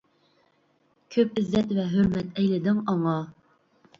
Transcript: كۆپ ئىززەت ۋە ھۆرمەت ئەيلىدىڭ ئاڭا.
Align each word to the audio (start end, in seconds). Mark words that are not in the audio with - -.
كۆپ 1.15 1.35
ئىززەت 1.41 1.75
ۋە 1.79 1.85
ھۆرمەت 1.91 2.39
ئەيلىدىڭ 2.41 2.79
ئاڭا. 2.95 3.15